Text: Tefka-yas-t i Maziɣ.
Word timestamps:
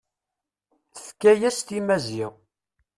Tefka-yas-t 0.93 1.69
i 1.77 1.79
Maziɣ. 1.87 2.31